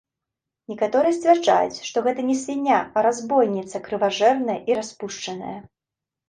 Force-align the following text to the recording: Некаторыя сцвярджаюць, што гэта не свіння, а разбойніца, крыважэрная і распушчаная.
Некаторыя 0.71 1.13
сцвярджаюць, 1.17 1.83
што 1.87 1.97
гэта 2.07 2.25
не 2.29 2.37
свіння, 2.39 2.79
а 2.95 3.03
разбойніца, 3.07 3.83
крыважэрная 3.89 4.57
і 4.73 4.79
распушчаная. 4.81 5.55